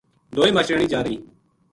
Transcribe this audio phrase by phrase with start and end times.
[0.35, 1.17] دوئے ماشٹریانی جا رہی